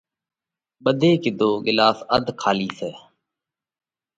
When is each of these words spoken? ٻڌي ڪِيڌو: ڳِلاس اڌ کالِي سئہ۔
ٻڌي 0.83 1.11
ڪِيڌو: 1.23 1.51
ڳِلاس 1.65 1.97
اڌ 2.15 2.25
کالِي 2.41 2.69
سئہ۔ 2.77 2.89